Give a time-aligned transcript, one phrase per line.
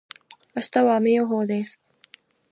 [0.55, 1.79] 明日は雨予報です。